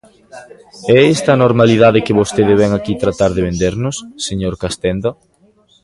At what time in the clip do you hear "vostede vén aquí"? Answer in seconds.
2.19-2.93